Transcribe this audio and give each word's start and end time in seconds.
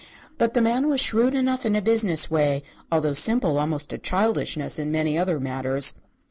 But 0.39 0.55
the 0.55 0.61
man 0.63 0.87
was 0.87 0.99
shrewd 0.99 1.35
enough 1.35 1.63
in 1.63 1.75
a 1.75 1.79
business 1.79 2.27
way, 2.27 2.63
although 2.91 3.13
simple 3.13 3.59
almost 3.59 3.91
to 3.91 3.99
childishness 3.99 4.79
in 4.79 4.91
many 4.91 5.15
other 5.15 5.39
matters. 5.39 5.93